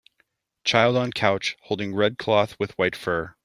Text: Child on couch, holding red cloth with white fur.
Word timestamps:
Child 0.63 0.97
on 0.97 1.11
couch, 1.11 1.55
holding 1.65 1.93
red 1.93 2.17
cloth 2.17 2.55
with 2.59 2.75
white 2.75 2.95
fur. 2.95 3.35